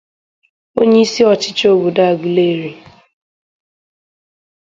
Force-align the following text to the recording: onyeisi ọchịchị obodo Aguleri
onyeisi 0.79 1.21
ọchịchị 1.31 1.65
obodo 1.73 2.01
Aguleri 2.11 2.71